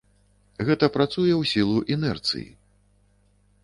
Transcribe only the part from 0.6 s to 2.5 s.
Гэта працуе ў сілу інэрціі.